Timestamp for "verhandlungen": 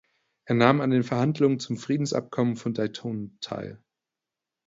1.03-1.59